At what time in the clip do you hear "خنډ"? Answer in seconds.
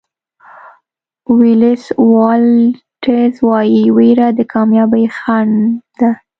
5.17-5.55